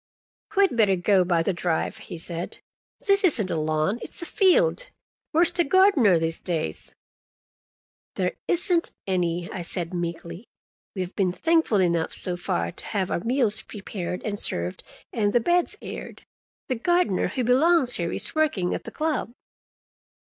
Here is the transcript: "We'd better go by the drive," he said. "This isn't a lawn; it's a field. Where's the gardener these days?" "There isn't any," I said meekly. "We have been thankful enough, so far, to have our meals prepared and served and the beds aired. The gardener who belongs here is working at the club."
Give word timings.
"We'd 0.57 0.75
better 0.75 0.95
go 0.95 1.23
by 1.23 1.43
the 1.43 1.53
drive," 1.53 1.99
he 1.99 2.17
said. 2.17 2.57
"This 3.05 3.23
isn't 3.23 3.51
a 3.51 3.55
lawn; 3.55 3.99
it's 4.01 4.19
a 4.23 4.25
field. 4.25 4.87
Where's 5.31 5.51
the 5.51 5.63
gardener 5.63 6.17
these 6.17 6.39
days?" 6.39 6.95
"There 8.15 8.35
isn't 8.47 8.95
any," 9.05 9.47
I 9.51 9.61
said 9.61 9.93
meekly. 9.93 10.47
"We 10.95 11.03
have 11.03 11.15
been 11.15 11.31
thankful 11.31 11.79
enough, 11.79 12.13
so 12.13 12.35
far, 12.35 12.71
to 12.71 12.85
have 12.85 13.11
our 13.11 13.19
meals 13.19 13.61
prepared 13.61 14.23
and 14.23 14.39
served 14.39 14.83
and 15.13 15.33
the 15.33 15.39
beds 15.39 15.77
aired. 15.83 16.25
The 16.67 16.77
gardener 16.81 17.27
who 17.27 17.43
belongs 17.43 17.97
here 17.97 18.11
is 18.11 18.33
working 18.33 18.73
at 18.73 18.85
the 18.85 18.89
club." 18.91 19.31